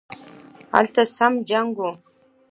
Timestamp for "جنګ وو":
1.49-1.91